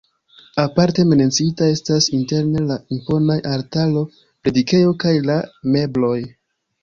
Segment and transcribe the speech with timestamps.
[0.61, 4.03] Aparte menciita estas interne la imponaj altaro,
[4.47, 5.39] predikejo kaj la
[5.77, 6.19] mebloj.